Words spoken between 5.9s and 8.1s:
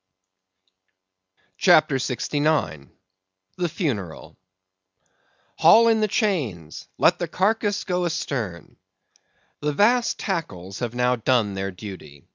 the chains! Let the carcase go